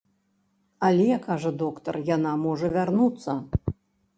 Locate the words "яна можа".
2.15-2.73